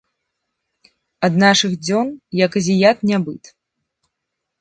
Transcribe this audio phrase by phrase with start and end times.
[1.27, 2.07] Ад нашых дзён,
[2.45, 3.43] як азіят, нябыт.